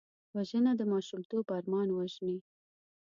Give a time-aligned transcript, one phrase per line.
[0.35, 2.37] وژنه د ماشومتوب ارمان وژني